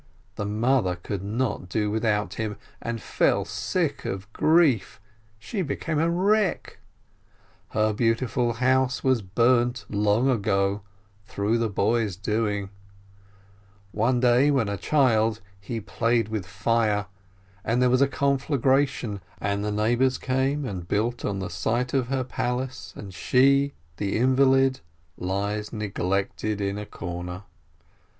The 0.33 0.47
mother 0.47 0.95
could 0.95 1.21
not 1.23 1.69
do 1.69 1.91
without 1.91 2.33
him, 2.33 2.57
and 2.81 2.99
fell 2.99 3.45
sick 3.45 4.03
of 4.03 4.33
grief; 4.33 4.99
she 5.37 5.61
became 5.61 5.99
a 5.99 6.09
wreck. 6.09 6.79
Her 7.69 7.93
beautiful 7.93 8.53
house 8.53 9.03
was 9.03 9.21
burnt 9.21 9.85
long 9.91 10.27
ago 10.27 10.81
through 11.27 11.59
the 11.59 11.69
boy's 11.69 12.15
doing: 12.15 12.71
one 13.91 14.19
day, 14.19 14.49
when 14.49 14.69
a 14.69 14.75
child, 14.75 15.39
he 15.59 15.79
played 15.79 16.29
with 16.29 16.47
fire, 16.47 17.05
and 17.63 17.79
there 17.79 17.91
was 17.91 18.01
a 18.01 18.07
conflagration, 18.07 19.21
and 19.39 19.63
the 19.63 19.71
neighbors 19.71 20.17
came 20.17 20.65
and 20.65 20.87
built 20.87 21.23
on 21.23 21.37
the 21.37 21.49
site 21.51 21.93
of 21.93 22.07
her 22.07 22.23
palace, 22.23 22.91
and 22.95 23.13
she, 23.13 23.73
the 23.97 24.17
invalid, 24.17 24.79
lies 25.15 25.71
neglected 25.71 26.59
in 26.59 26.79
a 26.79 26.87
corner. 26.87 27.43